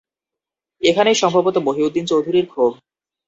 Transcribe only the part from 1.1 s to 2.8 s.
সম্ভবত মহিউদ্দিন চৌধুরীর ক্ষোভ।